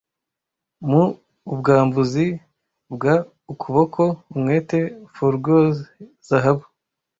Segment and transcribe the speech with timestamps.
[0.89, 1.03] Mu
[1.51, 2.25] ubwambuzi
[2.93, 3.15] bwa
[3.51, 4.01] ukuboko
[4.33, 4.77] umwete
[5.15, 5.77] foregoes
[6.27, 6.65] zahabu